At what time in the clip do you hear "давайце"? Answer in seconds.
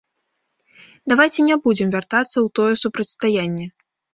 1.13-1.45